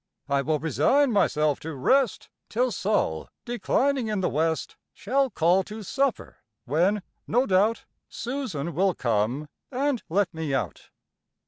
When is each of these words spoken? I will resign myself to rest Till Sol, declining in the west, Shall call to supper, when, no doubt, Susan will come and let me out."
I 0.27 0.41
will 0.41 0.57
resign 0.57 1.11
myself 1.11 1.59
to 1.59 1.75
rest 1.75 2.29
Till 2.49 2.71
Sol, 2.71 3.29
declining 3.45 4.07
in 4.07 4.19
the 4.21 4.29
west, 4.29 4.75
Shall 4.95 5.29
call 5.29 5.61
to 5.65 5.83
supper, 5.83 6.37
when, 6.65 7.03
no 7.27 7.45
doubt, 7.45 7.85
Susan 8.09 8.73
will 8.73 8.95
come 8.95 9.47
and 9.71 10.01
let 10.09 10.33
me 10.33 10.55
out." 10.55 10.89